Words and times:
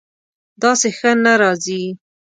داسې 0.61 0.89
ښه 0.97 1.11
نه 1.23 1.33
راځي 1.41 1.83